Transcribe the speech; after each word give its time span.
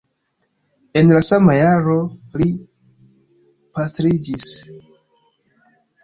En 1.01 1.11
la 1.15 1.19
sama 1.25 1.55
jaro 1.57 1.97
li 2.41 2.47
pastriĝis. 3.75 4.47